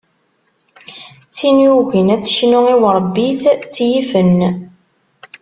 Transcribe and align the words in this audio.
Tin 1.35 1.55
yugin 1.65 2.07
ad 2.15 2.21
teknu 2.23 2.61
i 2.73 2.75
urebbit 2.87 3.41
tt-yifen. 3.71 4.37